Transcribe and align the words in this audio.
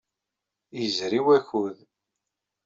Yezri 0.79 1.19
wakud. 1.25 1.77